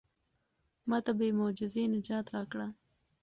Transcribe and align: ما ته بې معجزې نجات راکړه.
ما 0.89 0.97
ته 1.05 1.11
بې 1.17 1.27
معجزې 1.39 1.83
نجات 1.93 2.25
راکړه. 2.35 2.67